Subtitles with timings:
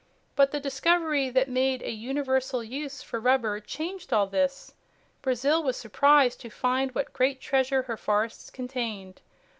[0.35, 4.73] But the discovery that made a universal use for rubber changed all this.
[5.21, 9.21] Brazil was surprised to find what great treasure her forests contained.